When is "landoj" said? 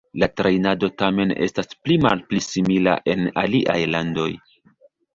3.95-4.31